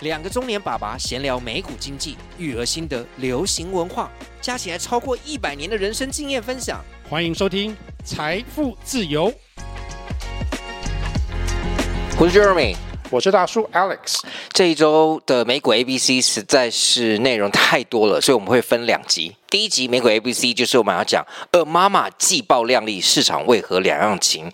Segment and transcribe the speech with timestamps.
[0.00, 4.10] 两个中年爸爸闲聊美股经济、育儿心得、流行文化，
[4.42, 6.84] 加起来超过一百年的人生经验分享。
[7.08, 7.72] 欢迎收听
[8.04, 9.32] 《财富自由》。
[12.18, 12.76] 我是 Jeremy，
[13.08, 14.20] 我是大叔 Alex。
[14.50, 19.34] 这一周的美股 ABC 实在是内容太多了，所以我们会分两集。
[19.48, 24.52] 第一集美股 ABC 就是我们要讲二妈妈季报靓丽，市场为何两样情？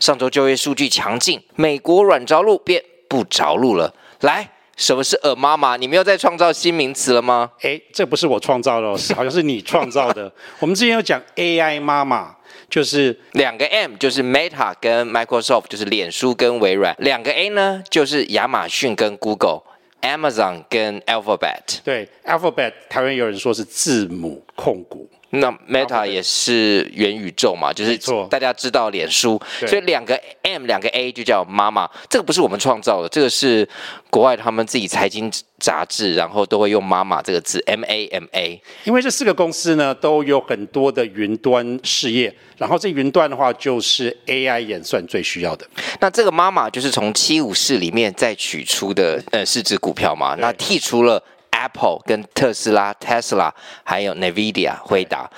[0.00, 3.94] 上周就业数据强劲，美国软着陆变不着陆了。
[4.20, 4.51] 来。
[4.76, 5.76] 什么是“耳妈妈”？
[5.78, 7.50] 你们又在创造新名词了吗？
[7.60, 10.32] 哎，这不是我创造的， 好像是你创造的。
[10.60, 12.34] 我们之前有讲 AI 妈妈，
[12.70, 21.80] 就是两个 M，就是 Meta 跟 Microsoft，就是脸书跟微软；两个 A 呢，就是亚马逊跟 Google，Amazon 跟 Alphabet。
[21.84, 25.08] 对，Alphabet，台湾有人说是字母控股。
[25.34, 31.88] 那 Meta 也是元宇宙嘛，就是大家知道脸书，所以两个 M 两个 A 就叫妈妈。
[32.10, 33.66] 这个不是我们创造的，这个是
[34.10, 38.60] 国外他们自己财经杂志，然后都会用妈妈这个字 M A M A。
[38.84, 45.66] 因为这四个公司呢都有很多的云端事业，然后这云端的话就是 AI 演算最需要的。
[46.00, 50.34] 那这个妈妈就是从七五四里面再取出的，呃，四只股票嘛？
[50.38, 51.22] 那剔除了。
[51.62, 53.50] Apple 跟特斯拉、Tesla
[53.84, 55.30] 还有 Nvidia 回答，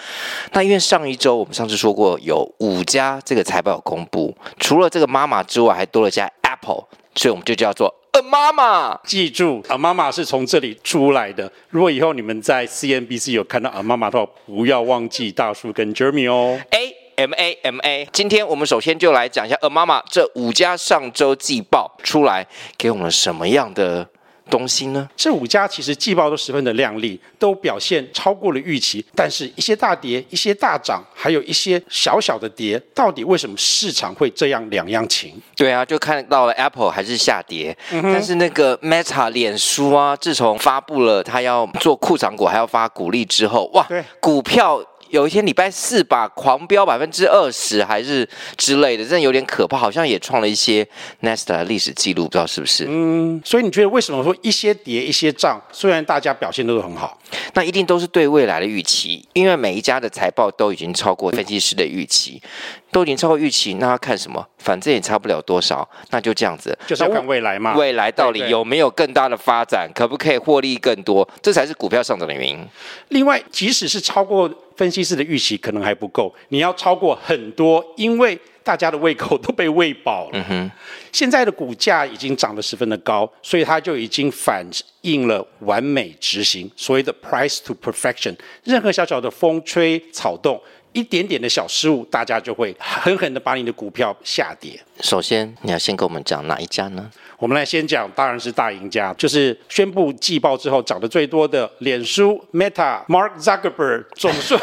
[0.53, 8.99] 那因为上一周我们上次说过有五家这个财报有公布，除了这个妈妈之外，还多了家 Apple，所以我们就叫做呃妈妈。
[9.05, 11.51] 记住，鹅妈妈是从这里出来的。
[11.69, 16.59] 如果以后你们在 CNBC 有看到鹅妈妈的话，不要忘记大叔跟 Jeremy 哦。
[16.71, 18.09] A M A M A。
[18.13, 22.47] 今天我们首先就来讲一下呃妈妈这五家上周季报出来
[22.79, 24.09] 给我们什么样的
[24.51, 25.09] 东西呢？
[25.17, 29.05] 这五家其实季报都十分的亮丽，都表现超过了预期。
[29.15, 35.41] 但是，一些大跌，一些大涨，还有一些小小的跌，到底为什么市场会这样两样情？
[35.57, 44.85] 对啊，就看到了 Apple 还是下跌，嗯、但是那个 Meta 脸书啊，自从发布了他要做库藏股，还要发股利之后，哇，对，股票。
[45.15, 50.85] 有一天礼拜四吧，狂飙百分之二十还是之类的，真的有点可怕，好像也创了一些
[51.23, 52.85] Nasdaq 的历史记录，不知道是不是？
[52.89, 55.63] 嗯，所以你觉得为什么说一些跌一些涨？
[55.71, 57.17] 虽然大家表现都是很好，
[57.53, 62.43] 那一定都是对未来的预期，因为每一家的财报都已经超过分析师的预期。
[62.91, 64.47] 都已经超过预期，那要看什么？
[64.59, 67.75] 反正也差不了多少，那就这样子，就是要看未来嘛。
[67.77, 69.91] 未来到底有没有更大的发展？
[69.93, 71.29] 可不可以获利更多？
[71.43, 72.65] 这才是股票上涨的原因。
[73.09, 80.73] 另外，即使是超过分析师的预期，可能还不够，你要超过很多，因为大家的胃口都被喂饱了。
[81.13, 84.65] 现在的股价已经涨得十分的高，所以它就已经反
[85.03, 88.35] 映了完美执行所谓的 price to perfection。
[88.65, 90.61] 任何小小的风吹草动。
[90.95, 94.81] 一点点的小失误，大家就会狠狠的把你的股票下跌。
[95.01, 97.11] 首先，你要先跟我们讲哪一家呢？
[97.37, 104.61] 我们来先讲，当然是大赢家，就是宣布季报之后涨得最多的脸书 Meta Mark Zuckerberg 总算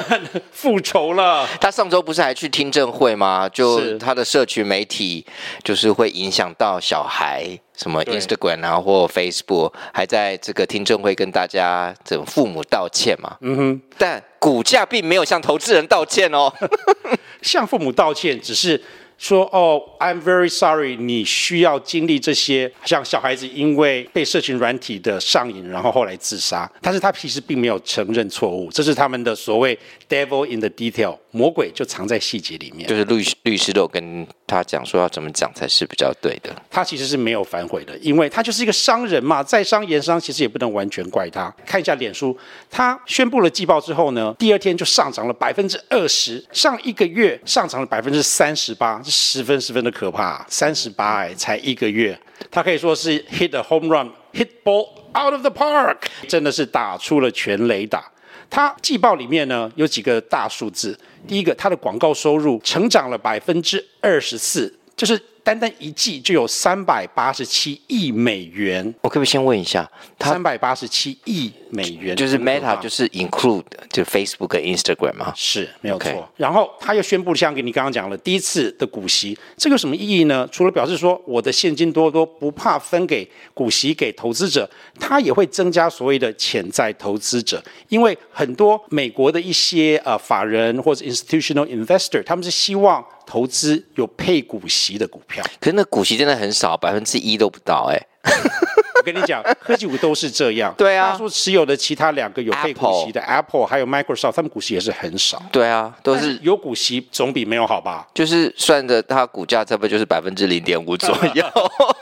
[0.51, 1.45] 复仇了。
[1.59, 3.47] 他上周不是还去听证会吗？
[3.49, 5.23] 就他的社群媒体
[5.63, 13.35] 就是会影响到小孩，什么 Instagram 啊或 Facebook，还在这个听证会跟大家这种父母道歉嘛。
[13.41, 16.53] 嗯哼，但股价并没有向投资人道歉哦，
[17.41, 18.79] 向父母道歉只是。
[19.17, 29.77] 说哦，I'm very sorry，你需要经历这些，像小孩子因为被社群软体的上瘾，然后后来自杀，但是他其实并没有承认错误，这是他们的所谓
[30.11, 32.85] devil in the detail，魔鬼就藏在细节里面。
[32.89, 36.53] 就是律师律师都有跟他讲说要怎么讲才是比较对的。
[36.69, 41.49] 他其实是没有反悔的，因为他就是一个商人嘛，在商言商，其实也不能完全怪他。
[41.66, 42.37] 看一下脸书，
[42.69, 49.02] 他宣布了季报之后呢，第二天就上涨了百分之二十，上一个月上涨了百分之三十八。
[49.03, 52.19] 十分十分的可怕，三十八哎，才一个月，
[52.49, 55.97] 他可以说是 hit a home run，hit ball out of the park，
[56.28, 58.11] 真的是打出了全垒打。
[58.51, 60.95] 它季报里面呢有几个大数字，
[61.25, 68.93] 第一个，它的广告收入成长了百分之二十四，就是单单一季就有三百八十七亿美元。
[69.02, 69.90] 我可不可以先问一下，
[70.20, 75.34] 三百八十七亿美元就是 Meta 就是 include 就 Facebook 跟 Instagram 吗？
[75.35, 76.29] 是没有错。
[76.38, 80.47] 然后他又宣布，像给你刚刚讲了，第一次的股息，这个有什么意义呢？
[80.52, 95.41] 除了表示说我的现金多多，不怕分给股息给投资者，它也会增加所谓的潜在投资者，因为很多美国的一些呃法人或者 institutional investor，他们是希望投资有配股息的股票。
[95.61, 97.97] 可是那股息真的很少，百分之一都不到哎。
[98.99, 100.73] 我跟你讲，科技股都是这样。
[100.78, 105.41] 对啊，他说持有的其他两个有配股息的 Apple, 还有 Microsoft，他们股息也是很少。
[105.49, 108.05] 对啊，都是，有股息总比没有好吧？
[108.13, 111.45] 就是算的，它股价差不多就是百分之零点五左右。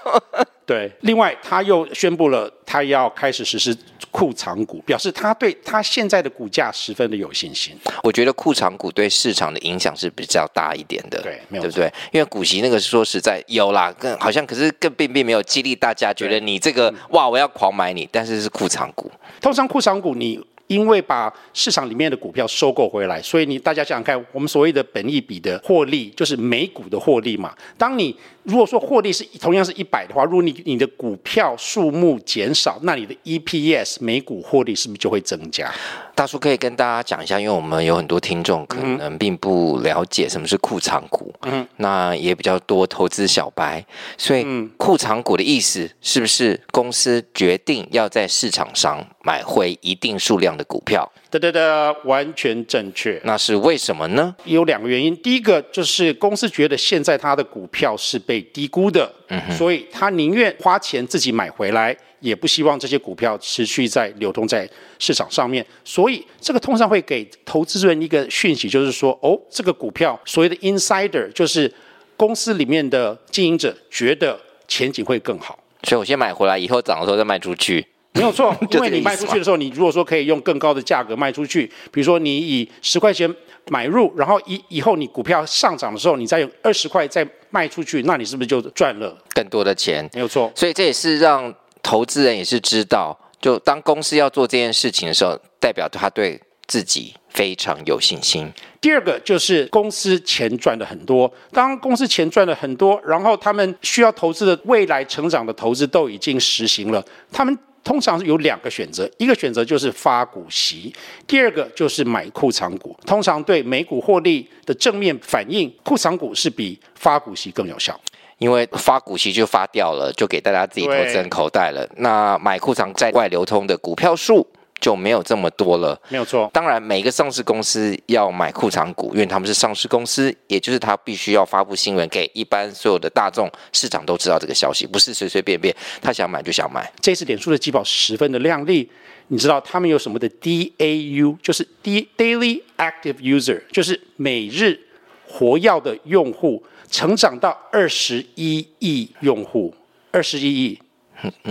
[0.66, 3.76] 对，另外他又宣布了，他要开始实施
[4.12, 7.76] 库藏股，表示他对他现在的股价十分的有信心。
[8.04, 11.92] 我觉得库藏股对市场的影响是比较大一点的，对，没有对不对？
[12.12, 19.12] 因为股息那个说实在有啦，更好像可是更并并没有激励大家觉得你这个哇，我要狂买你，但是是库藏股。
[19.42, 20.40] 通常库藏股你。
[20.70, 27.52] 因为把市场里面的股票收购回来，所以你大家想想看，我们所谓的本益比的获利就是每股的获利嘛。
[27.76, 35.72] 当你如果说获利是同样是一百的话，如果你你的股票数目减少，那你的 EPS 每股获利是不是就会增加？
[36.16, 43.86] 大叔可以跟大家讲一下，因为我们有很多听众可能并不了解什么是库藏股，嗯，那也比较多投资小白，
[44.18, 44.46] 所以
[44.78, 51.10] 库藏股的意思是不是公司决定要在市场上买回一定数量的股票？
[51.30, 51.62] 对对对，
[52.06, 53.20] 完全正确。
[53.24, 54.36] 那是为什么呢？
[54.46, 55.16] 有两个原因。
[55.18, 64.68] 第一个就是公司觉得现在它的股票是被低估的，嗯，所以他宁愿花钱自己买回来，也不希望这些股票持续在流通在
[64.98, 65.66] 市场上面。
[65.86, 71.72] 所以这个通常会给投资人一个讯息，就是说，哦，这个股票所谓的 insider，就是
[72.18, 77.86] 公司里面的经营者觉得前景会更好，所以我先买回来，以后涨的时候再卖出去。
[78.14, 83.34] 没有错， 因为你卖出去的时候，你如果说可以用更高的价格卖出去，比如说你以十块钱
[83.70, 90.10] 买入，然后以以后你股票上涨的时候，你再用二十块再卖出去，那你是不是就赚了更多的钱？
[90.14, 91.54] 没有错，所以这也是让
[91.84, 98.52] 投资人也是知道，就当公司要做这件事情的时候，代表他对自己非常有信心。
[98.82, 107.58] 第二个就是公司钱赚的很多，当公司钱赚了很多，然后他们需要投资的未来成长的投资都已经实行了，他们。
[107.84, 110.94] 通常是有两个选择，一个选择就是发股息，
[111.26, 112.98] 第二个就是买库藏股。
[113.06, 118.00] 通常对每股获利的正面反应，库藏股是比发股息更有效，
[118.38, 121.88] 因为发股息就发掉了，就给大家自己投资人口袋了。
[121.98, 124.46] 那买库藏在外流通的股票数。
[124.80, 126.50] 就没有这么多了，没有错。
[126.54, 136.92] 当然，每个上市公司要买库藏股，因为他们是上市公司，也就是他必须要发布新闻给一般所有的大众，市场都知道这个消息，不是随随便便他想买就想买。
[137.02, 138.90] 这次脸书的季报十分的亮丽，
[139.28, 144.80] 你知道他们有什么的 DAU，就是 Daily Active User，就是每日
[145.28, 149.74] 活跃的用户，成长到二十一亿用户，
[150.12, 150.80] 二十一亿。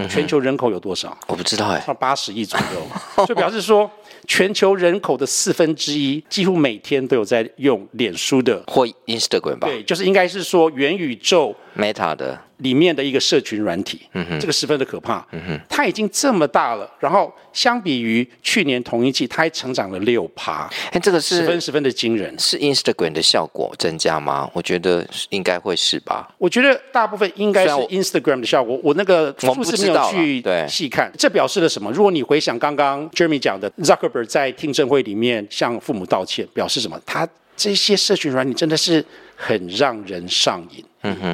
[0.08, 1.16] 全球人口有多少？
[1.26, 3.90] 我不知道哎，到八十亿左右， 就表示说
[4.26, 9.68] 全球人口的四分之一几乎每天都有在用脸书的或 Instagram 吧？
[9.68, 12.40] 对，就是应该是说元宇宙 Meta 的。
[12.58, 24.50] 里面的一个社群软体，嗯哼，这个十分的可怕，嗯哼，它已经这么大了，然后相比于去年同一季，它还成长了六趴，哎，这个是十分十分的惊人，是 Instagram 的效果增加吗？
[24.52, 26.28] 我觉得应该会是吧。
[26.38, 31.90] 我觉得大部分应该是 Instagram 的效果，我，我那个数字没有去细看，这表示了什么？
[31.92, 37.00] 如果你回想刚刚 Jeremy 讲的，Zuckerberg 在听证会里面向父母道歉，表示什么？
[37.06, 39.04] 他这些社群软体真的是
[39.40, 40.84] 很让人上瘾。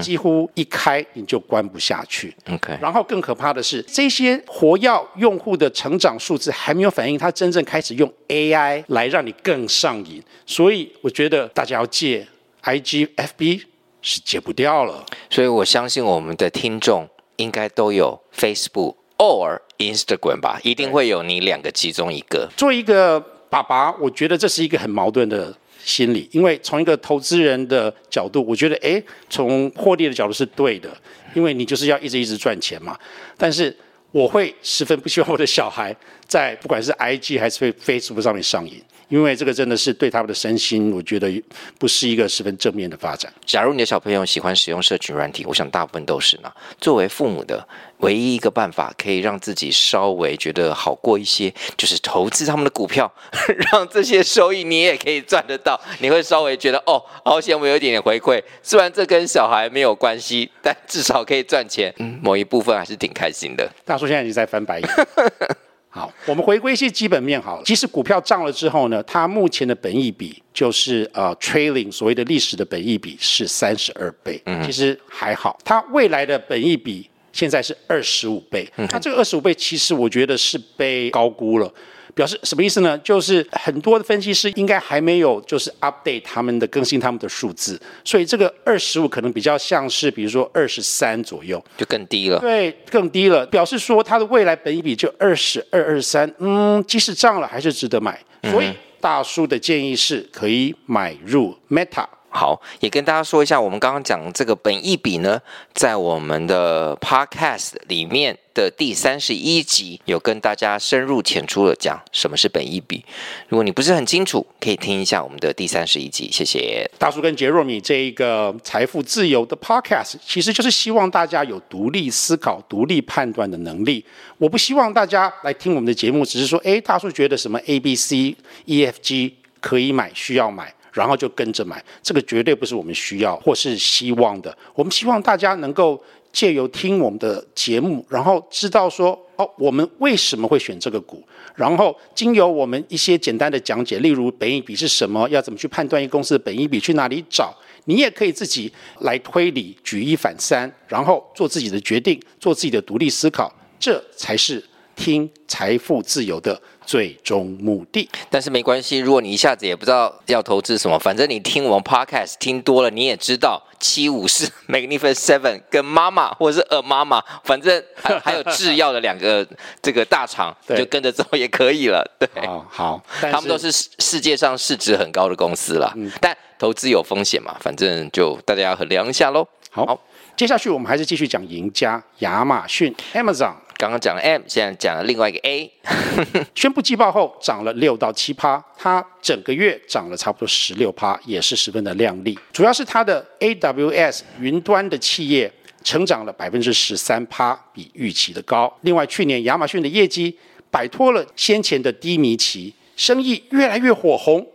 [0.00, 2.32] 几乎一开你就关不下去。
[2.48, 10.22] OK，然后更可怕的是，这些活药用户的成长数字还没有反映，他真正开始用 AI 来让你更上瘾。
[10.44, 12.28] 所以我觉得大家要戒
[12.62, 13.62] IG、FB
[14.02, 15.04] 是戒不掉了。
[15.30, 22.48] 所以我相信我们的听众应该都有 Facebook or Instagram 吧，一定会有你两个其中一个。
[22.56, 23.18] 做一个
[23.48, 25.56] 爸爸，我觉得这是一个很矛盾的。
[25.84, 30.88] 心理，因为从一个投资人的角度，我觉得，诶，从获利的角度是对的，
[31.34, 32.98] 因为你就是要一直一直赚钱嘛。
[33.36, 33.76] 但是
[34.10, 35.94] 我会十分不希望我的小孩
[36.26, 41.30] 在不管是 IG 还是 Facebook 上面上瘾，因为这个真的是对他们的身心，我觉得
[41.78, 43.32] 不是一个十分正面的发展。
[43.44, 46.52] 假如你的小朋友喜欢使用社群软体，我想大部分都是呢。
[46.80, 47.66] 作为父母的，
[47.98, 53.12] 唯一一个办法可以让自己稍微觉得好过一些，就是投资他们的股票，
[53.72, 55.80] 让这些收益你也可以赚得到。
[56.00, 61.94] 你会稍微觉得哦，好险我有一点点回馈，虽然这跟小孩没有关系，但至少可以赚钱。
[61.98, 63.70] 嗯，某一部分还是挺开心的。
[63.84, 64.88] 大叔现在已经在翻白眼。
[65.94, 67.62] 好，我们回归一些基本面好了。
[67.64, 75.56] 即使股票涨了之后呢，它目前的本益比就是呃 trailing 所谓的历史的本益比是三十二倍，嗯，其实还好。
[75.64, 81.72] 它未来的本益比现在是二十五倍，嗯，它这个二十五倍其实我觉得是被高估了。
[82.14, 82.96] 表示什么意思呢？
[82.98, 92.38] 就是很多的分析师应该还没有就是 update 他们的更新他们的数字，所以这个二十五可能比较像是比如说二十三左右，就更低了。
[92.38, 98.18] 对，更低了，表示说它的未来本益比就二十二、二十三，嗯，即使涨了还是值得买。
[98.44, 102.06] 所以大叔的建议是可以买入 Meta。
[102.36, 105.40] 好，也跟大家说一下，我们刚刚讲这个本意比呢，
[105.72, 113.04] 在我们的 Podcast 里面的第三十一集有跟大家深入浅出的讲什么是本意比。
[113.48, 116.28] 如果你不是很清楚，可以听一下我们的第三十一集。
[116.32, 124.04] 谢谢大叔跟杰若米这一个财富自由的 Podcast，其实就是希望大家有独立思考、独立判断的能力。
[124.38, 130.74] 我不希望大家来听我们的节目，只是说，哎，大叔觉得什么 A、B、C、E、F、G 可以买，需要买。
[130.94, 134.56] 然后就跟着买，这个绝对不是我们需要或是希望的。
[134.74, 141.22] 我们希望大家能够借由听我们的节目，然后知道说哦，我们为什么会选这个股，
[141.56, 147.52] 然后经由我们一些简单的讲解，例如本益比是什么，要怎么去判断一公司的本益比，去哪里找，
[147.86, 154.64] 你也可以自己来推理，举一反三，然后做自己的决定，做自己的独立思考，这才是
[154.96, 158.98] 听财富自由的最终目的，但是没关系。
[158.98, 169.46] 如果你一下子也不知道要投资什么，反正你听我们 podcast 听多了，你也知道七五四 Magnificent Seven 跟妈妈或者是 A 妈妈，反正还还有制药的两个
[169.82, 172.04] 这个大厂， 就跟着走也可以了。
[172.18, 175.92] 对，哦、好，他们都是世界上市值很高的公司啦。
[175.96, 179.46] 嗯，但投资有风险嘛，反正就大家要衡量一下喽。
[179.70, 180.00] 好，好，
[180.36, 183.54] 接下去我们还是继续讲赢家，亚马逊 Amazon。
[183.76, 185.70] 刚刚讲了 M，现在讲了另外一个 A，
[186.54, 192.38] 宣布季报后涨了六到七趴，它整个月涨了差不多十六趴，也是十分的亮丽。
[192.52, 195.52] 主要是它的 AWS 云端的企业
[195.82, 198.72] 成长了百分之十三趴，比预期的高。
[198.82, 200.36] 另外，去年亚马逊的业绩
[200.70, 204.46] 摆脱了先前的低迷期，生意越来越火红。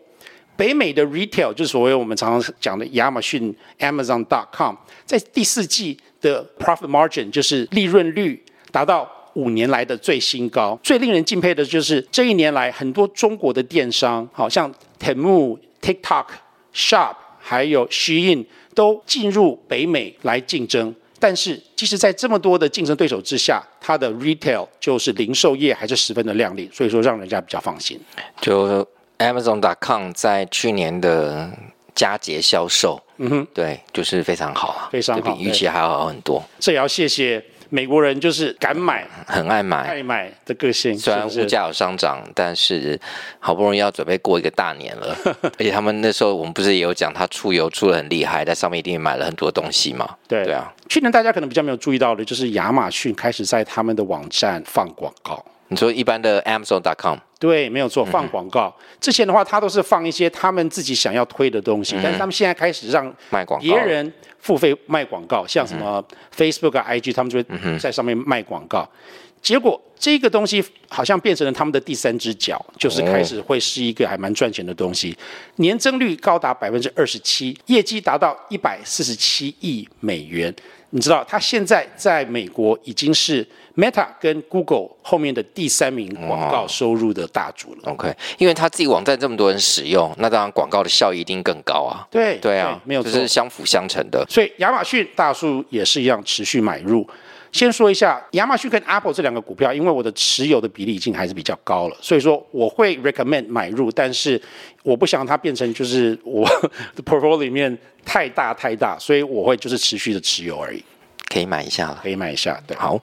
[0.56, 8.44] 北美的 Retail 就是所谓我们常常讲的亚马逊 Amazon.com，在第四季的 Profit Margin 就是利润率。
[8.72, 10.78] 达到五年来的最新高。
[10.84, 16.26] 最令人敬佩的就是这一年来，很多中国的电商，好像 Temu、TikTok、
[16.74, 20.94] Shop，还有 Shein，都进入北美来竞争。
[21.22, 28.00] 但是，即使在这么多的竞争对手之下，它的 Retail 就是零售业还是十分的亮丽，所以说让人家比较放心。
[28.40, 31.52] 就 Amazon.com 在去年的
[31.94, 36.42] 佳节销售，嗯哼，对，就是非常好啊，非常好，比预期还要好很多。
[36.58, 37.44] 这也要谢谢。
[37.70, 40.98] 美国人就是敢买，很爱买，爱买的个性。
[40.98, 43.00] 虽然物价有上涨，但是
[43.40, 45.16] 好不容易要准备过一个大年了，
[45.58, 50.16] 而且他们那时候我们不是也有讲，他出游出的很厉害，在上面一定买了很多东西嘛。
[50.28, 55.44] 对对啊，去年大家可能比较没有注意到的，就是亚马逊开始在他们的网站放广告。
[55.70, 57.18] 你说一般的 Amazon.com？
[57.40, 58.76] 对，没有错，放广告。
[58.78, 66.04] 嗯、之前的话，他都是放一些他们自己想要推的东西，嗯、但是他们现在开始让卖广告，别人付费卖广告，像什么
[66.36, 68.82] Facebook 啊、IG，他们就会在上面卖广告。
[68.82, 69.00] 嗯、
[69.42, 75.18] 结果这个东西好像变成了他们的第三只脚，就是开始会是一个还蛮赚钱的东西，
[75.58, 80.54] 年增率高达百分之二十七，业绩达到一百四十七亿美元。
[80.90, 87.82] 你知道，他现在在美国已经是 Meta 跟 Google 后面的第三名广告收入的大主了。
[87.86, 92.08] OK，因为他自己网站这么多人使用，那当然广告的效益一定更高啊。
[92.12, 94.26] 对对啊，没有错，这是相辅相成的。
[94.30, 97.08] 所以亚马逊大数也是一样持续买入。
[97.52, 104.40] 先说一下亚马逊跟 Apple 这两个股票，因为我的持有的比例已经还是比较高了，所以说我会 recommend 买入，但是
[104.84, 106.48] 我不想它变成就是我
[106.96, 110.84] 的 portfolio 里面太大太大，所以我会就是持续的持有而已。
[111.28, 112.62] 可以买一下了，可以买一下。
[112.68, 113.00] 对，好，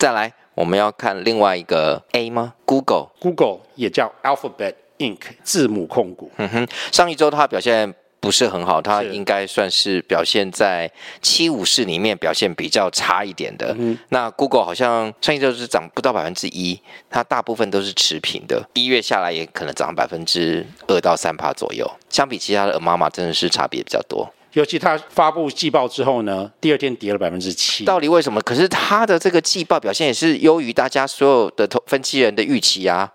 [0.00, 5.18] 再来我们要看另外一个 A 吗？Google，Google Google 也叫 Alphabet Inc.
[5.42, 6.30] 字母控股。
[6.38, 10.90] 嗯哼，上一周它表现不是很好，它是应该算是表现在
[11.20, 13.76] 七五市里面表现比较差一点的。
[13.78, 16.80] 嗯那 Google 好像上一周是涨不到百分之一，
[17.10, 21.86] 它大部分都是持平的，一月下来也可能涨百分之二到三帕左右。
[22.08, 24.32] 相比其他的妈妈，真的是差别比较多。
[24.52, 27.84] 尤其它发布季报之后呢，第二天跌了百分之七。
[27.84, 28.40] 到底为什么？
[28.42, 33.12] 可是它的这个季报表现也是优于大家所有的投分析人的预期啊，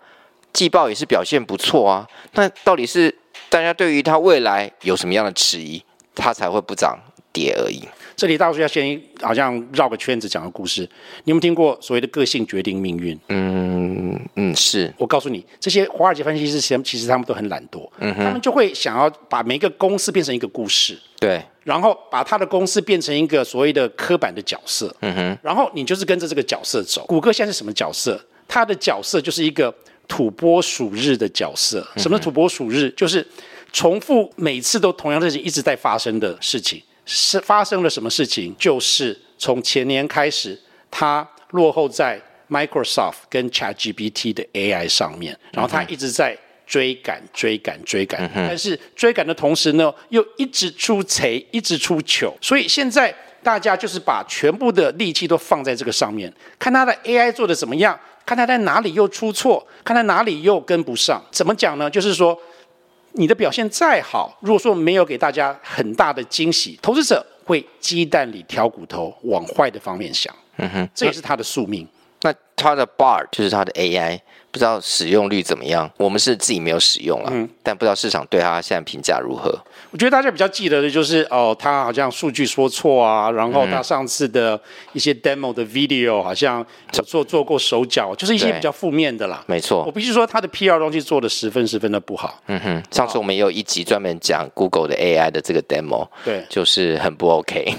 [0.52, 2.08] 季报也是表现不错啊。
[2.32, 3.14] 那到底是
[3.48, 5.82] 大家对于它未来有什么样的质疑，
[6.14, 6.98] 它才会不涨
[7.32, 7.86] 跌而已？
[8.16, 10.80] 这里大叔要先好像绕个圈子讲个故事。
[11.24, 13.18] 你有没有听过所谓的个性决定命运？
[13.28, 27.04] 嗯嗯，是我告诉你，这些华尔街分析师其实他们都很懒惰，嗯、他们就会想要把每一个公司变成一个故事，对，然后把他的公司变成一个所谓的刻板的角色，嗯哼，然后你就是跟着这个角色走。
[27.04, 28.18] 谷歌现在是什么角色？
[28.48, 29.74] 他的角色就是一个
[30.08, 31.86] 土拨鼠日的角色。
[31.96, 32.88] 什么是土拨鼠日？
[32.96, 33.26] 就是
[33.72, 36.82] 重复每次都同样的事情一直在发生的事情。
[37.06, 38.54] 是发生了什么事情？
[38.58, 40.60] 就是从前年开始，
[40.90, 42.20] 它落后在
[42.50, 46.36] Microsoft 跟 ChatGPT 的 AI 上面，然后它一直在
[46.66, 48.28] 追赶、追赶、追赶。
[48.34, 52.36] 但是追赶的同时呢，又一直出贼，一直出糗。
[52.40, 61.24] 所以现在大家就是把全部的力气都放在这个上面，看它的 AI 做的怎么样，看它在哪里又出错，看它哪里又跟不上。
[61.30, 61.88] 怎么讲呢？
[61.88, 62.36] 就是说。
[63.16, 70.34] 你的表现再好，如果说没有给大家很大的惊喜，投资者会鸡蛋里挑骨头，往坏的方面想。
[70.58, 71.86] 嗯哼，这也是他的宿命。
[72.22, 74.18] 那他的 Bard 就是他的 AI，
[74.56, 75.90] 不知道使用率怎么样？
[75.98, 79.54] 我们是自己没有使用了，嗯，但不知道市场对他现在评价如何。
[79.90, 84.58] 我觉得大家比较记得的就是哦，他好像数据说错啊，然后他上次的
[84.94, 89.44] 一些 demo 的 video 好像做做过手脚，就是一些比较负面的啦。
[89.46, 92.40] 没错，我必须说他的 PR 东西做的十分十分的不好。
[92.46, 97.74] 嗯哼，上次我们也有一集专门讲 Google 的 AI 的这个 demo，对，就是很不 OK。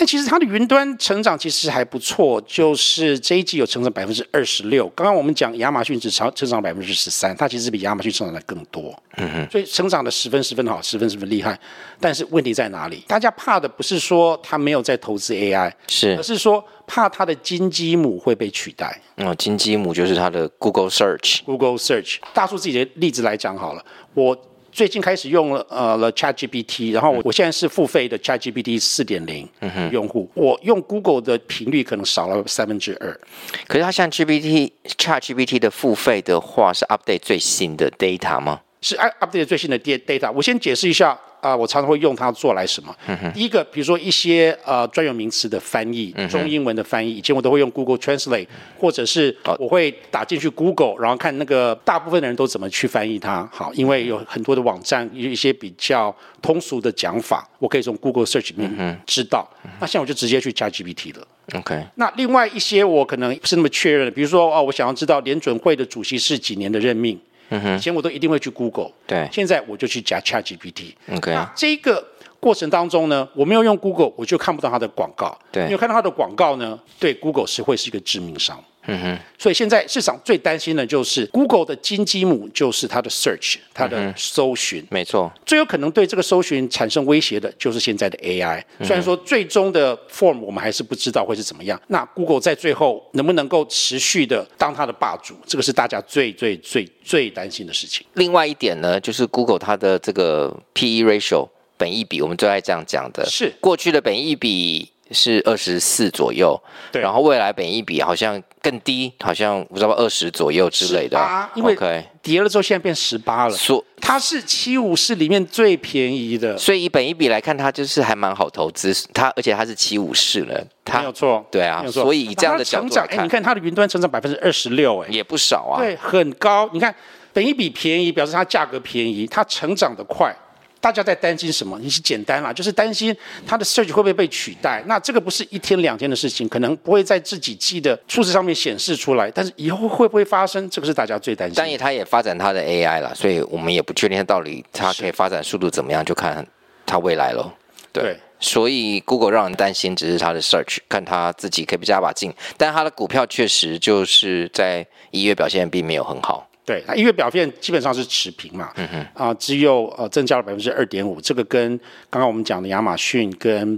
[0.00, 4.88] 但其实它的云端成长其实还不错，就是这一季有成长百分之二十六。
[4.96, 8.98] 刚刚我们讲亚马逊只成成长百分之十三，它其实比亚马逊成长的更多。
[9.18, 11.60] 嗯哼，所以成长的十分十分好，十分十分厉害。
[12.00, 13.04] 但是问题在哪里？
[13.06, 18.98] 大家怕的不是说它没有在投资 AI，是，而是说怕它的金鸡母会被取代。
[19.16, 21.44] 哦，金鸡母就是它的 Google Search。
[21.44, 24.34] Google Search，大数自己的例子来讲好了，我。
[24.72, 29.48] 最近开始用了呃了 ChatGPT，然后我我现在是付费的 ChatGPT 四点零
[29.90, 33.20] 用户，我用 Google 的频率可能少了三分之二。
[33.66, 38.60] 可是它像 GPT ChatGPT 的付费的话，是 update 最新的 data 吗？
[38.80, 40.30] 是 update 最新的 data。
[40.32, 41.18] 我先解释一下。
[41.40, 42.94] 啊、呃，我常常会用它做来什么？
[43.08, 48.46] 嗯、第一个，比如说一些呃专有名词的翻译，嗯、中英文的翻译，以前我都会用 Google Translate，
[48.78, 53.48] 或者是我会打进去 Google，然后看那个大部分的人都怎么去翻译它。
[53.52, 59.48] 好，因为有很多的网站有一些比较通俗的讲法，我可以从 Google Search 里面知道。
[59.64, 61.26] 嗯、那现在我就直接去加 GPT 了。
[61.54, 61.82] OK。
[61.96, 67.18] 那另外一些我可能不是那么确认的，比如说哦，我想要知道联准会的主席是几年的任命。
[67.50, 70.94] 以前我都一定会去 Google，对，现在我就去加 ChatGPT。
[71.12, 72.06] OK，那这个
[72.38, 75.36] 过程当中呢，我没有用 Google，我就看不到它的广告。
[75.50, 78.62] 对，因为看到它的广告呢，对 Google 是会是一个致命伤。
[78.86, 84.84] 嗯哼，所以现在市场最担心的就是 Google 的金鸡母就是它的 Search，它的搜寻。
[84.90, 88.62] 没错，最有可能对这个搜寻产生威胁的就是现在的 AI。
[88.82, 98.06] 虽然说最终的 form 我们还是不知道会是怎么样，那 Google 在最后能不能够持续的当它的霸主，这个是大家最最最最担心的事情。
[98.14, 104.88] 另外一点呢，就是 Google 它的这个 PE ratio 本益比，我们最爱这样讲的，是过去的本益比。
[105.10, 106.60] 是二十四左右，
[106.92, 111.18] 对，然后未来本一比好像更低，好像不知道二十左右之类的，
[111.54, 111.76] 因为
[112.22, 126.94] 跌了之后现在变十八了，所它是七武士里面最便宜的，所以以本一比来看，它就是还蛮好投资，它而且它是七武士了，它没有错，对啊，所以以这样的角度来看，哎，你看它的云端成长百分之二十六，哎，也不少啊，对，很高，你看
[127.32, 130.34] 本一比便宜，表示它价格便宜，它成长的快。
[130.80, 131.78] 大家在担心什么？
[131.78, 133.14] 你是简单啦，就是担心
[133.46, 134.82] 它的 search 会不会被取代。
[134.86, 139.30] 那这个不是一天两天的事情，可能不会在自己记的数字上面显示出来。
[139.30, 140.68] 但是以后会不会发生？
[140.70, 141.54] 这个是大家最担心。
[141.56, 146.46] 但也它也发展它的 AI 了，所以我们也不确定它到底它可以发展速度怎么样，就看
[146.86, 147.52] 它未来喽。
[147.92, 152.32] 对，对所以 Google 让人担心只是它的 search，看它自己可以不加把劲。
[152.56, 156.48] 但它的股票确实就是在一月表现并没有很好。
[156.70, 161.76] 对，它音乐表现基本上是持平嘛，嗯哼，啊，只有呃增加了百分之二点五，这个跟
[162.08, 163.76] 刚刚我们讲的亚马逊跟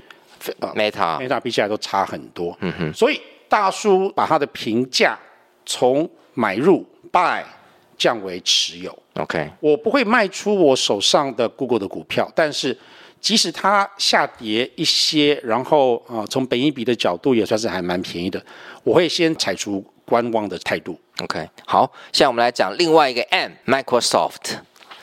[0.61, 5.19] 呃 Meta Meta 比起来都差很多，嗯哼，所以大叔把他的评价
[5.65, 7.43] 从买入 buy
[7.97, 8.95] 降为持有。
[9.15, 12.77] OK，我不会卖出我手上的 Google 的股票，但是
[13.21, 18.45] 即使它下跌一些，然后啊、呃，从本益比的角度也算是还蛮便宜的，
[18.85, 19.71] 我会先采取
[20.12, 21.01] 观望的态度。
[21.22, 24.59] OK，好，现在我们来讲另外一个 M，Microsoft。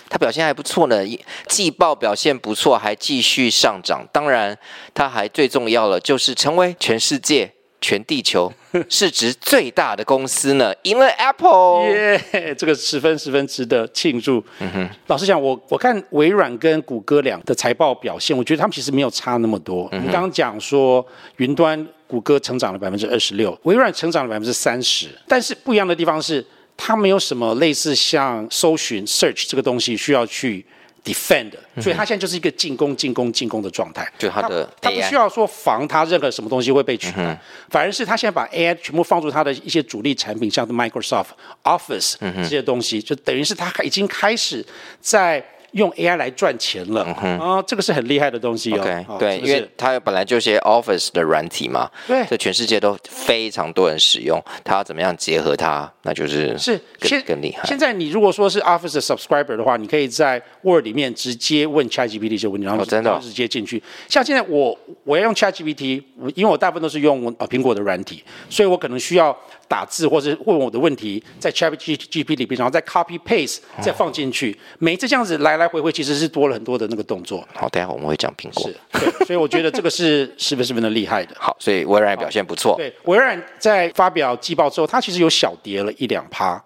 [0.08, 1.04] 它表现还不错呢，
[1.48, 4.08] 季报表现不错，还继续上涨。
[4.12, 4.56] 当然，
[4.94, 8.52] 它还最重要了就是成为全世界、全地球
[8.88, 11.90] 市值最大的公司呢，赢了 Apple。
[11.90, 14.44] 耶，yeah, 这个十分十分值得庆祝。
[14.60, 19.88] 嗯哼，老实讲，我我看微软跟谷歌两的财报表现，我觉得他们其实没有差那么多。
[19.92, 21.04] 我们刚刚讲说，
[21.38, 26.46] 云端谷歌成长了百分之二十六，微软成长了百分之三十，但是不一样的地方是。
[26.82, 30.66] 它没有什么类似像搜寻 search 这个东西需要去
[31.04, 34.10] defend，所以它现在就是一个进攻、进攻、进攻的状态。
[34.18, 37.38] 就它的它，它不需要说防它任何什么东西会被取代，嗯、
[37.70, 41.32] 反而是它现在把 AI 全部放入它的一些主力产品，像 Microsoft
[41.66, 44.66] Office 这些东西，嗯、就等于是它已经开始
[45.02, 45.46] 在。
[45.72, 48.84] 用 AI 来赚钱了，啊、嗯哦，这个是很厉害的东西哦。
[48.84, 57.68] Okay, 哦对，因为它本来就一些 Office 的软体嘛，对，这全世界都非常多人使用，它要怎么样结合它，那就是是更更厉害。
[57.68, 63.82] 现在你如果说是 Office 的 Subscriber 的话，你可以在 Word 里面直接问 ChatGPT 这些问题，然后、哦、真的、哦、直接进去。
[64.08, 66.04] 像现在我我要用 ChatGPT，
[66.36, 69.36] 因为我大部分都是用呃苹果的软体，所以我可能需要。
[69.70, 77.48] 打字或者问我的问题，在 ChatGPT 里边，然后再 copy paste 再放进去，哦、每一次这样子来来回回，其实是多了很多的那个动作。
[77.54, 78.68] 好，等下我们会讲苹果。
[78.68, 81.36] 是，对，所以我觉得这个是十分十分的厉害的。
[81.40, 82.76] 好，所以微软表现不错。
[82.76, 86.60] 对，微软在发表季报之后，它其实有小跌了一两趴，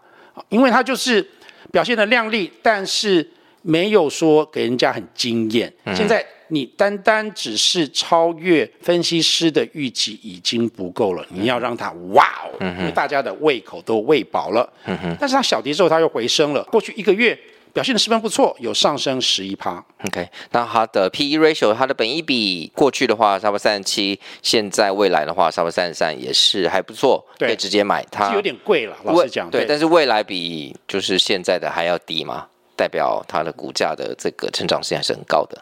[0.48, 1.24] 因为它就是
[1.72, 3.30] 表现的亮丽，但是
[3.62, 5.72] 没有说给人家很惊艳。
[5.84, 6.26] 嗯、现在。
[6.54, 14.72] 你单单只是超越分析师的预期已经不够了，你要让它哇哦，嗯、因为大家的胃口都喂饱了。
[14.86, 16.64] 嗯、哼但是它小跌之后，它又回升了。
[16.66, 17.36] 过去一个月
[17.74, 19.84] 表现的十分不错，有上升十一趴。
[20.06, 28.30] OK，那它的 PE ratio，它的本益比过去的话差不多三十七，现在未来的话差不多三十三，也是还不错，对可以直接买它。
[28.30, 29.50] 是有点贵了，老实讲。
[29.50, 35.60] 对，对但是未来比就是现在的还要低嘛，代表它的股价的这个成长性还是很高的。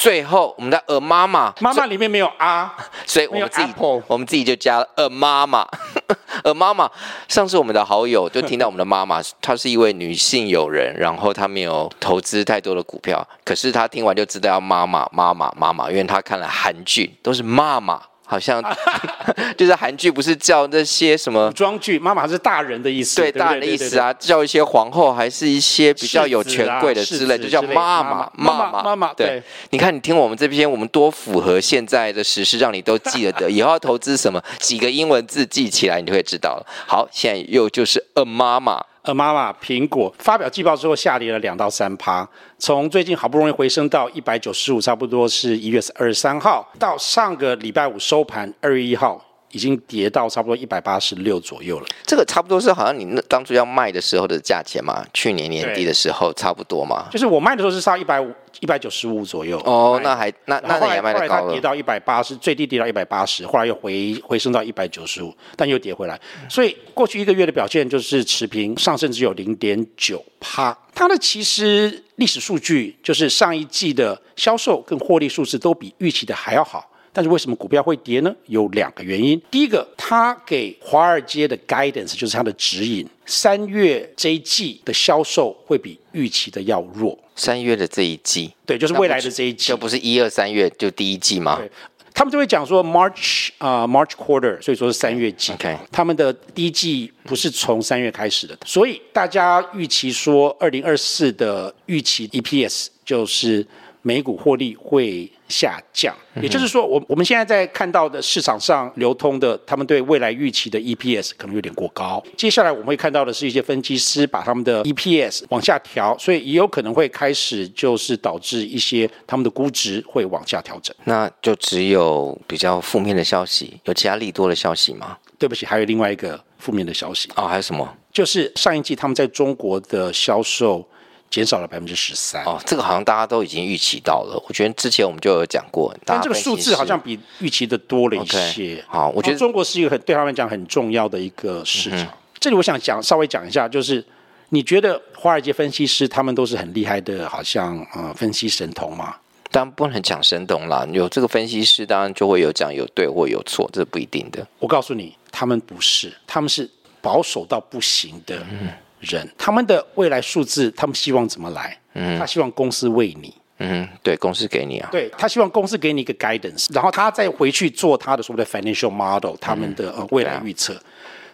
[0.00, 2.74] 啊，最后我们的呃妈妈，妈妈里面没有啊，
[3.06, 3.72] 所以 我们自己
[4.06, 5.66] 我们自己就加了呃妈妈。
[6.42, 6.90] 呃妈妈，
[7.28, 18.00] 上次我们的好友就听到我们的妈妈，她是一位女性友人，然后她没有投资太多的股票，可是她听完就知道要妈妈妈妈妈妈，因为她看了韩剧，都是妈妈。
[18.30, 18.62] 好像
[19.58, 21.98] 就是韩剧，不是叫那些什么古装剧？
[21.98, 29.12] 妈妈是大人的意思，对，大人的意思啊，叫一些皇后，还是一些比较有权贵的之类，就叫妈妈妈妈妈妈。
[29.14, 33.50] 对，你看你听我们这篇，我们多符合现在的时事，让你都记得得。
[33.50, 36.66] 以后要投资什么，几个英文字记起来，你就会知道了。
[36.86, 38.80] 好，现在又就是 a 妈妈。
[39.02, 49.29] 呃妈妈，苹果发表季报之后下跌了两到三趴，从最近好不容易回升到一百九十五，差不多是一月二十三号，到上个礼拜五收盘二月一号。
[49.52, 51.86] 已经跌到差不多一百八十六左右了。
[52.04, 55.04] 这个差不多是好像你那当初要卖的时候的价钱嘛？
[55.12, 57.08] 去年年底的时候差不多嘛？
[57.10, 59.58] 就是我卖的时候是差一百五、一百九十五左右。
[59.64, 61.42] 哦，那还那那也卖的高了。
[61.42, 66.20] 后来它跌到一百八十，最低跌到一百八十，后来又回回升到一百九十五，但又跌回来。
[66.48, 70.76] 所以过去一个月的表现就是持平，上升只有零点九趴。
[70.94, 76.89] 它的其实历史数据就是上一季的销售跟获利数字都比预期的还要好。
[77.12, 78.34] 但是为什么股票会跌呢？
[78.46, 79.40] 有两个原因。
[79.50, 87.18] 第一个，他给华尔街的 guidance 就是它的指引，三月这一季的销售会比预期的要弱。
[87.36, 91.56] 三月的这一季，对，就是未来的这一季，这不是一二三月就第一季吗？
[91.56, 91.70] 对，
[92.12, 95.52] 他们就会讲说 March 啊、uh, March quarter，所以说是三月季。
[95.54, 103.66] OK，他们的第一季不是从三月开始的，所以大家预期说二零二四的预期 EPS 就是
[104.02, 112.22] 每股获利会下降，也就是说，我我们现在在看到的市场上流通的，他们对未来预期的 EPS 可能有点过高。
[112.36, 120.96] 接下来我们会看到的是一些分析师把他们的 EPS 往下调，所以也有可能会开始就是导致一些他们的估值会往下调整。
[121.04, 125.18] 那就只有比较负面的消息，有其他利多的消息吗？
[125.38, 127.86] 对不起，还有另外一个负面的消息哦，还有什么？
[128.12, 130.86] 就是上一季他们在中国的销售。
[131.30, 134.42] 减少了百分之十三哦，这个好像大家都已经预期到了。
[134.48, 138.76] 我觉得之前我们就有讲过，但这个数字好像比预期的多了一些。
[138.76, 142.00] Okay, 好，我觉得中国是一个很对他们讲很重要的一个市场。
[142.00, 142.08] 嗯、
[142.40, 144.04] 这里我想讲稍微讲一下，就是
[144.48, 149.14] 你觉得华尔街分析师他们都是很厉害的，好像呃分析神童吗？
[149.52, 154.46] 当然不能讲神童啦，有这个分析师，当然就会有讲有对或有错，这是不一定的。
[154.58, 156.68] 我告诉你，他们不是，他们是
[157.00, 158.36] 保守到不行的。
[158.50, 158.68] 嗯
[159.00, 161.76] 人，他们的未来数字，他们希望怎么来？
[161.94, 163.34] 嗯，他希望公司为你。
[163.62, 164.88] 嗯，对，公司给你啊。
[164.90, 170.72] 对，他希望公司给你一个 guidance，然后他再回去做他的所谓的 financial model，他们的呃未来预测。
[170.72, 170.84] 嗯、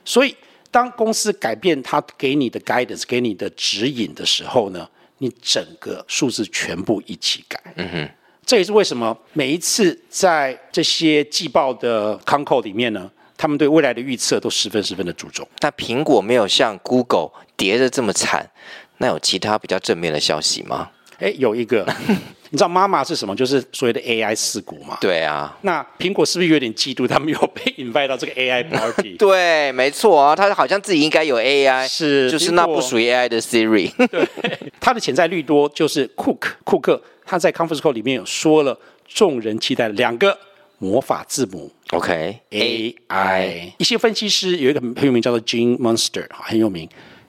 [0.05, 0.35] 所以，
[0.73, 7.61] 当公司改变他给你的 guidance，给你的指引的时候呢，你整个数字全部一起改。
[7.77, 8.11] 嗯哼，
[8.45, 15.47] 这也是为什么每一次在这些季报的 con call 里面呢，他们对未来的预测都十分十分的注重。
[15.61, 18.49] 那苹果没有像 Google 跌的这么惨，
[18.99, 20.91] 那有其他比较正面的消息吗？
[21.19, 21.87] 哎，有一个，
[22.51, 23.35] 你知道妈妈是什么？
[23.35, 24.99] 就是所谓的 AI 四股嘛。
[25.01, 25.57] 对啊。
[25.63, 29.17] 那苹果是不是有点嫉妒他们有被 invite 到这个 AI party？
[29.17, 33.91] 对，没错啊，他好像自己应该有 AI，是，就是那不属于 AI 的 Siri。
[34.09, 34.29] 对，
[34.79, 40.39] 他的潜在率多就是库克，库克他在 conference call 里面有说了众人期待的两个
[40.79, 41.73] 魔法字母。
[41.91, 43.73] OK，AI。
[43.79, 46.89] 一些分析师有一个很有名叫做 Gene Monster，很有名。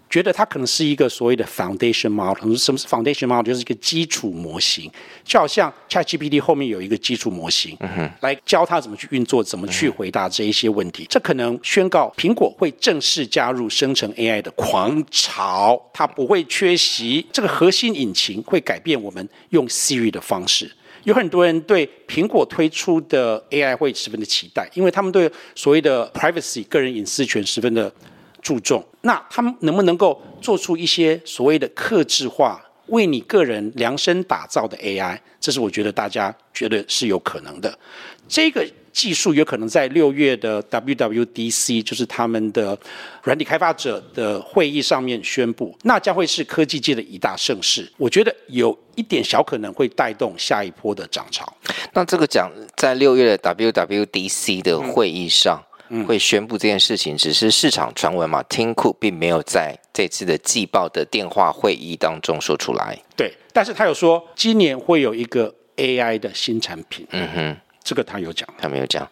[0.09, 3.43] 觉得它可能是一个所谓的 foundation model，什么是 foundation model？
[3.43, 4.89] 就是一个基础模型，
[5.25, 11.05] 就好像 ChatGPT 后面有一个基础模型，嗯，来教它怎么去运作，怎么去回答这一些问题。
[11.09, 17.27] 这可能宣告苹果会正式加入生成 AI 的狂潮，它不会缺席。
[17.33, 20.71] 这个核心引擎会改变我们用 Siri 的方式。
[21.07, 27.91] 有很多人对苹果推出的 AI 会十分的期待，因为他们对所谓的 privacy 个人隐私权十分的。
[28.39, 35.19] 注重，那他们能不能够做出一些所谓的克制化、为你个人量身打造的 AI？
[35.37, 37.77] 这是我觉得大家觉得是有可能的。
[38.25, 38.65] 这个
[38.97, 42.75] 技术有可能在六月的 WWDC，就是他们的
[43.21, 47.87] 软体开发者的会议上面宣布，那将会是科技界的一大盛事。
[47.97, 51.45] 我觉得有一点小可能会带动下一波的涨潮。
[51.93, 55.61] 那这个讲在六月的 WWDC 的会议上。
[56.05, 58.43] 会宣布这件事情，只是市场传闻嘛。
[58.49, 62.99] Tim Cook 并没有在这次的季报的电话会议当中说出来。
[63.15, 67.07] 对，但是他有说今年会有一个 AI 的新产品。
[67.11, 67.57] 嗯哼，
[67.87, 69.09] 这个他有讲，他没有讲。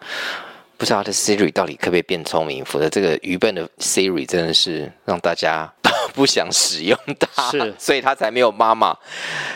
[0.77, 2.65] 不知道他的 Siri 到底可不可以变聪明？
[2.65, 7.49] 否则这个愚笨的 Siri 真的是让大家都 不想使用它。
[7.49, 8.93] 是，所以他才没有妈妈。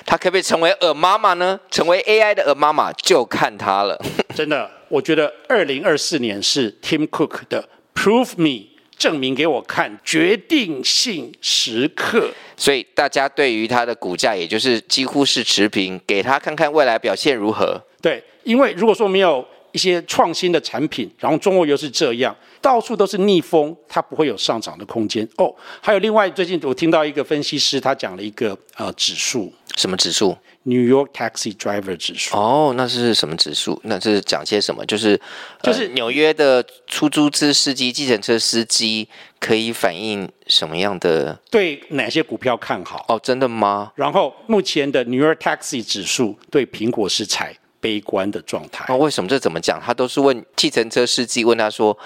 [0.05, 1.59] 他可不可以成为耳妈妈呢？
[1.69, 4.01] 成为 AI 的耳妈妈就看他了。
[4.33, 4.71] 真的。
[4.87, 17.81] 我觉得二零二四年是 Tim Cook 的 Prove Me 证明给我看决定性时刻，所以大家对于它的股价，也就是几乎是持平，给他看看未来表现如何。
[18.01, 25.25] 对，因为如果说没有一些创新的产品，然后中国又是这样，到处都是逆风，它不会有上涨的空间。
[25.37, 30.37] 哦，还有另外，最近我听到一个分析师，他讲了一个呃指数，什么指数
[30.69, 33.79] ？New York Taxi Driver 指数哦，那是什么指数？
[33.83, 34.85] 那这是讲些什么？
[34.85, 35.19] 就是
[35.63, 39.07] 就是纽约的出租车司机、计程车司机
[39.39, 41.39] 可以反映什么样的？
[41.49, 43.03] 对哪些股票看好？
[43.07, 43.91] 哦，真的吗？
[43.95, 48.85] 然后目前的 New York Taxi 指数对苹果是采悲观的状态。
[48.93, 49.27] 哦，为什么？
[49.27, 49.81] 这怎么讲？
[49.83, 51.97] 他都是问计程车司机问他说：“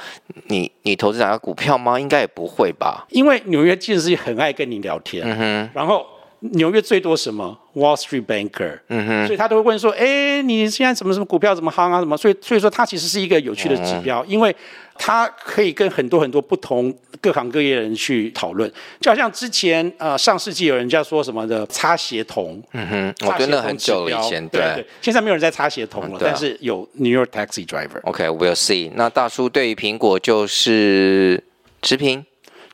[0.48, 3.06] 你你投资哪个股票吗？”应该也不会吧？
[3.10, 5.24] 因为纽约计程车司机很爱跟你聊天。
[5.26, 6.06] 嗯哼，然后。
[6.52, 12.00] 纽约最多什么？Wall Street Banker，嗯哼，所以他都会问说：“哎，你现在什么什么股票怎么夯啊？
[12.00, 14.54] 什么？”所以所以说，它其实是一个有趣的指标，嗯、因为
[14.96, 18.70] 它可以跟很多很多不同各行各业的人去讨论。
[19.00, 28.02] 就好像之前呃上世纪有人家说什么的擦鞋童，嗯哼，我觉得很久以前，对，现在没有人在擦鞋童了，嗯啊、但是有 New York Taxi Driver。
[28.04, 28.92] OK，we'll see。
[28.96, 31.42] 那大叔对于苹果就是
[31.82, 32.26] 持平。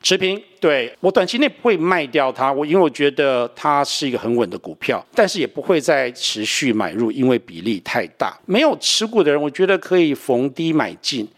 [0.02, 8.38] 持平，对，我短期内不会卖掉它，我因为我觉得它是一个很稳的股票，但是也不会再持续买入，因为比例太大。
[8.46, 11.28] 没有持股的人，我觉得可以逢低买进。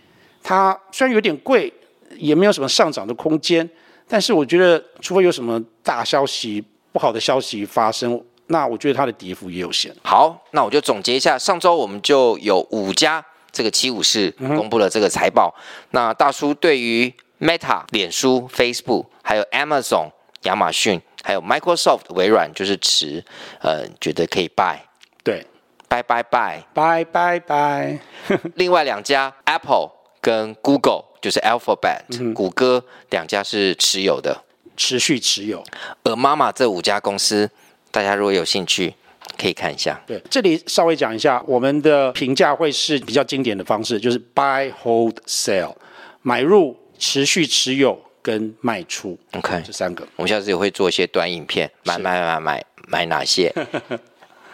[0.42, 1.72] 它虽然有点贵，
[2.16, 3.68] 也没有什么上涨的空间，
[4.06, 9.92] 但是我觉得，除非有什么大消息、不好的消息发生，那我觉得它的跌幅也有限。
[10.04, 15.52] 好，那我就总结一下，上周我们就有五家这个七五四公布了这个财报。
[15.90, 23.24] 那大叔对于 Meta、脸书、Facebook，还有 Amazon、亚马逊，还有 Microsoft、微软，就是持，
[23.60, 24.76] 呃，觉得可以 buy，
[25.24, 25.44] 对
[25.88, 27.98] ，buy buy buy buy buy buy。
[28.54, 34.44] 另外两家 Apple 跟 Google，就是 Alphabet、嗯、谷歌两家是持有的，
[34.76, 35.64] 持续持有。
[36.04, 37.50] 而妈妈这五家公司，
[37.90, 38.94] 大家如果有兴趣，
[39.36, 40.00] 可以看一下。
[40.06, 45.74] 对，这里稍微讲一下，我们的评价会是比较经典的方式，就是 buy hold sell，
[46.20, 46.76] 买入。
[47.02, 53.52] 持续持有跟卖出，OK，这三个，我们下次也会做一些短影片，买买买买买哪些，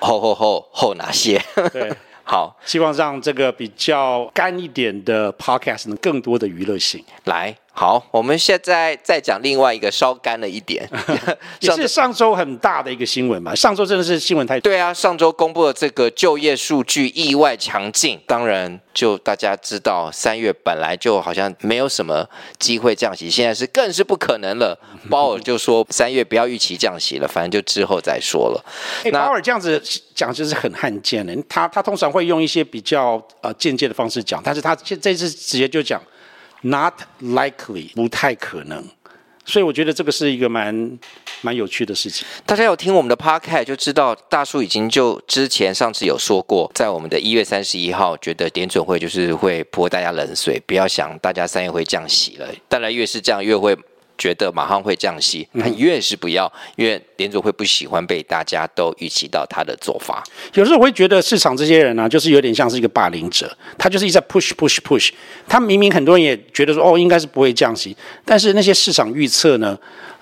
[0.00, 1.38] 后后后后哪些？
[1.70, 1.92] 对，
[2.24, 7.04] 好，希望让这个比较干一点的 Podcast 能更多的娱乐性。
[7.24, 7.54] 来。
[7.78, 10.84] 好，我们现在再讲另外一个稍干了一点，
[11.60, 13.54] 也是上周很大的一个新闻嘛。
[13.54, 14.68] 上周真的是新闻太多。
[14.68, 24.76] 对啊，上周公布的这个就业数据意外强劲，当然就大家知道三月本来就好像没有什么机会降息，现在是更是不可能了。
[25.08, 28.64] 鲍尔就说三月不要预期降息了，反正就之后再说了。
[29.04, 29.80] 哎，鲍尔这样子
[30.16, 36.02] 讲就是很罕见的，他他通常会用一些比较呃间接的方式讲，但是他这这次直接就讲。
[36.62, 38.84] Not likely，不太可能，
[39.44, 40.98] 所以我觉得这个是一个蛮
[41.40, 42.26] 蛮有趣的事情。
[42.44, 53.76] 大家有听我们的 podcast 就知道，大叔已经就之前上次有说过，在我们的一月三十一号，觉得点准会就是会泼大家冷水，不要想大家三月会降息了，当然越是这样越会。
[54.18, 60.22] 觉得马上会降息，他越是不要，因为联储会不喜欢被大家都预期到他的做法。
[60.54, 65.10] 有时候我会觉得市场这些人呢、啊，就是有点像是一个霸凌者，他就是一直在 push push push。
[65.46, 69.78] 他明明很多人也觉得说，哦，应该是不会降息，但是那些市场预测呢？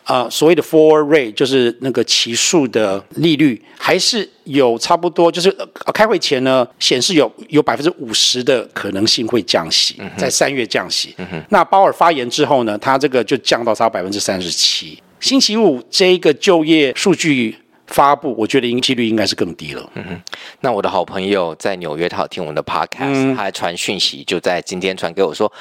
[0.06, 5.50] 啊、呃，所谓的 forward rate 就是那个期数的利率，还是有差不多，就是、
[5.84, 11.12] 呃、开会前呢，显示有有百分之五十的可能性会降息，在三月降息。
[11.18, 14.96] 嗯、那鲍尔发言之后呢，他这个就降到差百分之三十七。
[15.18, 17.56] 星期五这一个就业数据
[17.88, 19.90] 发布，我觉得应几率应该是更低了。
[19.94, 20.20] 嗯哼，
[20.60, 25.52] 那我的好朋友在纽约，他有听我们的 podcast，、嗯、他还传讯息，就在今天传给我说，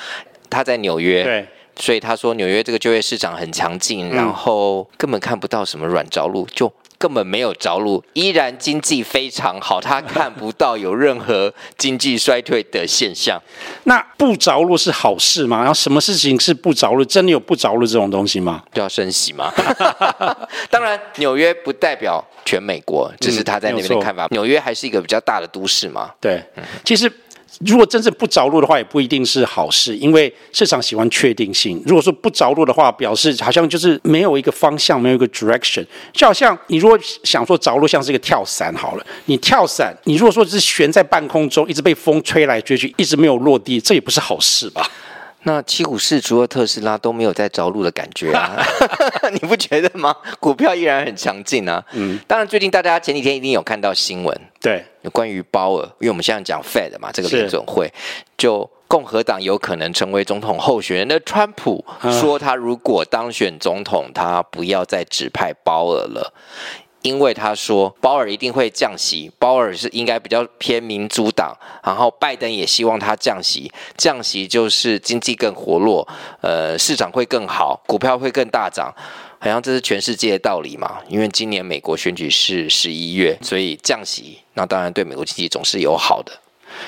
[0.52, 1.24] 他在纽约。
[1.24, 1.48] 对。
[1.78, 13.42] 所以他说纽约这个就业市场很强劲，然后根本看不到什么软着陆，就根本没有着陆，依然经济非常好，他看不到有任何经济衰退的现象。
[13.84, 15.58] 那不着陆是好事吗？
[15.60, 17.04] 然后什么事情是不着陆？
[17.04, 18.64] 真的有不着陆这种东西吗？
[18.74, 19.52] 就要升息吗？
[20.72, 24.28] 当然，纽约不代表全美国，这是他在那边的看法。
[24.32, 26.12] 纽约还是一个比较大的都市嘛。
[26.22, 26.42] 对，
[26.86, 27.12] 其实。
[27.66, 31.82] 如果真正不着落的话，也不一定是好事，因为市场喜欢确定性。
[31.86, 35.86] 如果说不着落的话，表示好像就是没有一个方向，没有一个 direction。
[36.12, 44.90] 就好像你如果想说着落，像是一个跳伞好了，你跳伞，你如果说是悬在半空中，一直被风吹来吹去，一直没有落地，这也不是好事吧？
[45.48, 48.58] 那七股市除了特斯拉都没有在着陆的感觉啊，
[49.32, 50.16] 你不觉得吗？
[50.40, 51.84] 股票依然很强劲啊。
[51.92, 57.94] 嗯，当然最近大家前几天一定有看到新闻，对，有关于鲍尔，因为我们现在讲 Fed 嘛，这个联准会，
[58.36, 66.34] 就共和党有可能成为总统候选人的川普说，他如果当选总统，他不要再指派鲍尔了。
[67.06, 76.08] 因为他说鲍尔一定会降息，鲍尔是应该比较偏民主党，然后拜登也希望他降息，降息就是经济更活络，
[76.42, 78.92] 呃，市场会更好，股票会更大涨，
[79.38, 81.00] 好像这是全世界的道理嘛。
[81.08, 86.32] 因为今年美国选举是十一月，所以降息，那当然对美国经济总是有好的。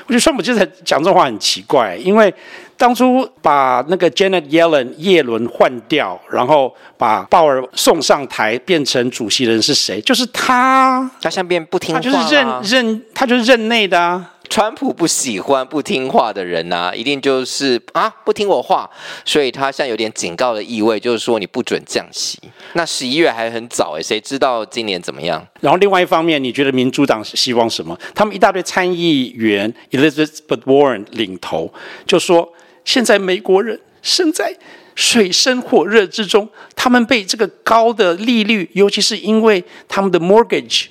[0.06, 2.34] 我觉得川普就是讲这话很奇怪，因为
[2.76, 10.00] 当初把那个 Janet Yellen 叶伦换掉，然后把鲍尔送上台变成主席的人是谁？
[10.02, 14.34] 就是他，他像变不听话，他就是任任，他就是任内的啊。
[14.50, 18.90] 川普不喜欢不听话的人呐、一定就是啊不听我话，
[19.26, 22.40] 所以他现在有点警告的意味，就是说你不准降息。
[22.74, 25.46] 那十一月还很早哎，谁知道今年怎么样？
[25.60, 27.98] 然后另外一方面，你觉得民主党希望什么？
[28.16, 31.72] 他们一大堆参议员 Elizabeth Warren 领头，
[32.06, 32.54] 就说
[32.86, 34.58] 现在美国人身在
[34.96, 40.88] 水深火热之中，他们被这个高的利率，尤其是因为他们的 mortgage。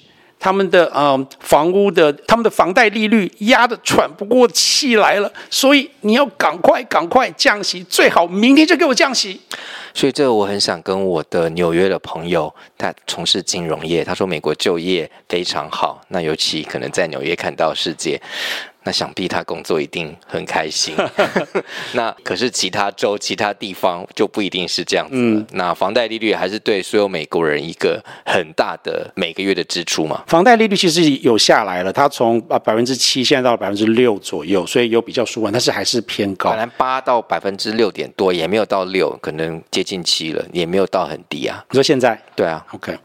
[0.47, 9.41] 他们的呃房屋的他们的房贷利率压得喘不过气来了，所以你要赶快赶快降息，最好明天就给我降息。
[9.93, 18.23] 所以这个我很想跟我的纽约的朋友，他从事金融业，他说美国就业非常好，那尤其可能在纽约看到世界。
[18.87, 20.95] 那想必他工作一定很开心。
[21.95, 25.17] 那可是其他州、其他地方就不一定是这样子。
[25.17, 30.23] 嗯，那房贷利率还是对所有美国人一个很大的每个月的支出嘛。
[30.29, 36.51] 房贷利率其实有下来了，它从啊百分之七现在到百分之六左右，所以有比较舒缓，但是还是偏高。
[36.51, 41.65] 本来八到百分之六点多，也没有到六，可能接近七了，也没有到很低啊。
[41.71, 42.17] 你说现在？
[42.37, 42.65] 对啊。
[42.71, 42.97] OK，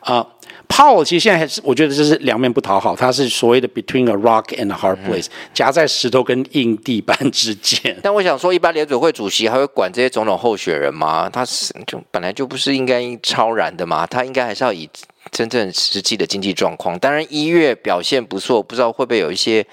[0.00, 0.26] 啊、uh。
[0.76, 7.96] 鲍其实现在还是，我觉得这是两面不讨好，他是所谓的 between a rock and a hard place，夹在石头跟硬地板之间。
[8.02, 11.30] 但我想说，一般联准会主席还会管这些总统候选人吗？
[11.30, 14.88] 他是就本来就不是应该超然的嘛，他应该还是要以
[15.30, 16.98] 真正实际的经济状况。
[16.98, 19.64] 当然一月表现不错，不知道会不会有一些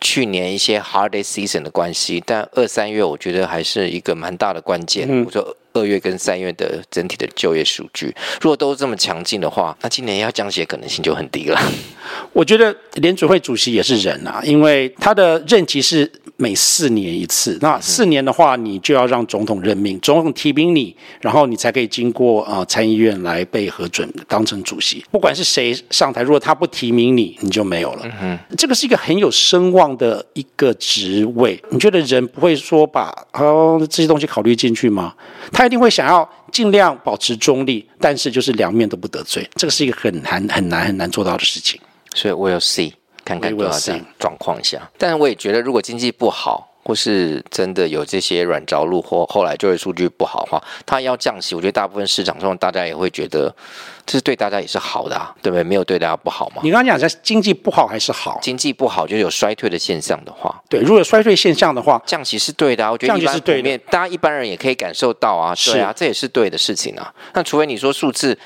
[0.00, 5.06] 去年一些 hard day season 的关系，但二三月我觉得还是一个蛮大的关键。
[5.10, 5.56] 嗯、我说。
[5.74, 11.60] 二月跟三月的整体的就业数据，如果都这么强劲的话，那今年要降息的可能性就很低了。
[12.32, 17.58] 我觉得联准会主席也是人啊，因为他的任期是每四年一次。
[17.60, 25.04] 那四年的话，你就要让总统任命，总统提名你，然后你才可以经过啊、呃、参议院来被核准当成主席。
[25.10, 28.02] 不管是谁上台，如果他不提名你，你就没有了。
[28.04, 31.60] 嗯哼，这个是一个很有声望的一个职位。
[31.70, 35.14] 你觉得人不会说把哦这些东西考虑进去吗？
[35.50, 39.48] 他一定会想要尽量保持中立，但是就是两面都不得罪。
[39.54, 41.80] 这个是一个很难很难很难做到的事情。
[42.14, 42.92] 所以 we'll see，
[43.24, 44.90] 看看多少这样状况下。
[44.96, 53.54] 但是我也觉得，如果经济不好，或是真的有这些软着陆，或后来就业数据不好的话，它要降息，我觉得大部分市场上大家也会觉得，
[54.04, 55.62] 这是对大家也是好的啊，对不对？
[55.62, 56.60] 没有对大家不好嘛？
[56.62, 58.38] 你刚刚讲在经济不好还是好？
[58.42, 62.92] 经济不好就有衰退的现象的话，对，如果有衰退现象的话，降息是对的啊。
[62.92, 67.12] 我觉得降息是对的，大家一般人也可以感受到啊，对啊，这也是对的事情啊。
[67.32, 68.38] 那除非你说数字。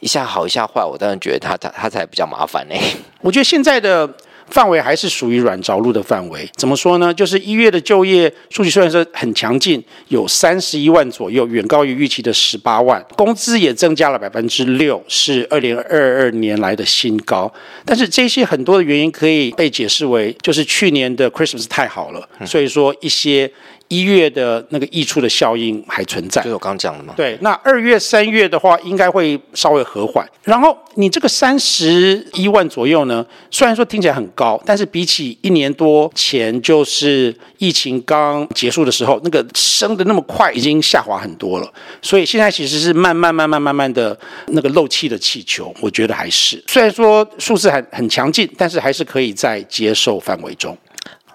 [0.00, 2.74] 一下好一下坏，我当然觉得他他他才比较麻烦呢。
[3.20, 4.08] 我觉得现在的
[4.50, 6.48] 范围还是属于软着陆的范围。
[6.56, 7.12] 怎么说呢？
[7.14, 17.52] 就是一月的就业数据虽然说很强劲，有三十一万左右，远高于预期的十八万，工资也增加了百分之六，是二零二二年来的新高。
[17.84, 23.50] 但是这些很多的原因可以被解释为，就是去年的 Christmas 太好了，所以说一些。
[23.90, 27.12] 一月的那个溢出的效应还存在，就是我刚讲的嘛？
[27.16, 30.24] 对，那二月、三月的话，应该会稍微和缓。
[30.44, 41.68] 然后你这个三十一万左右呢，虽然说听起来很高，但是比起一年多前，就是疫情刚结束的时候，那个升的那么快，已经下滑很多了。
[42.00, 44.16] 所以现在其实是慢慢、慢慢、慢慢的
[44.52, 50.78] 那个漏气的气球，我觉得还是虽然说数字很很强劲，但是还是可以在接受范围中。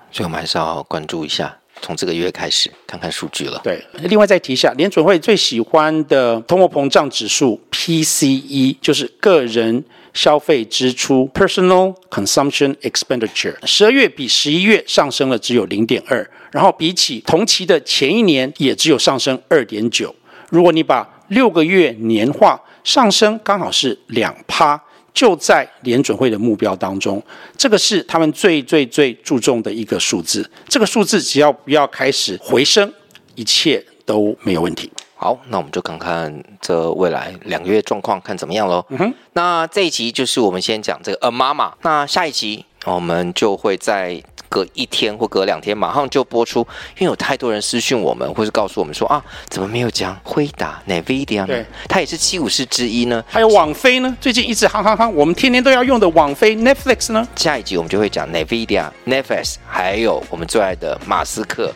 [0.10, 1.54] 所以我们还是要关注一下。
[1.86, 3.62] 从这个月开始看看数据了。
[3.64, 13.54] 对，另外再提一下，联准会最喜欢的通货膨胀指数 PCE，就是个人消费支出 （Personal Consumption Expenditure）。
[13.68, 20.16] 十二月比十一月上升了只有零点二，然后比起同期的前一年也只有上升二点九。
[20.50, 24.82] 如果你把六个月年化，上升刚好是两趴。
[25.16, 27.24] 就在联准会的目标当中，
[27.58, 30.48] 这个是他们最最最注重的一个数字。
[30.68, 32.94] 这个数字只要不要开始回升，
[33.34, 34.92] 一切都没有问题。
[35.16, 38.86] 好，那我们就看看这未来两个月状况，看怎么样喽。
[38.90, 44.22] 嗯哼，那这一集就是我们先讲这个 AMAMA，那下一集我们就会在。
[44.48, 46.60] 隔一天或隔两天，马上就播出，
[46.98, 51.48] 因为有太多人私讯我们，或是告诉我们说啊，怎么没有讲辉达、NVIDIA 呢？
[51.48, 53.22] 对，它也是七武士之一呢。
[53.28, 57.28] 还有网飞呢，最近一直夯夯夯，我们天天都要用的网飞 Netflix 呢。
[57.36, 61.74] 下一集我们就会讲 NVIDIA、Netflix，还有我们最爱的马斯克。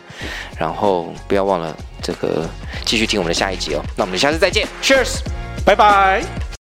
[0.58, 2.48] 然后不要忘了这个，
[2.86, 3.82] 继续听我们的下一集哦。
[3.94, 5.18] 那我们下次再见，Cheers，
[5.66, 6.40] 拜拜。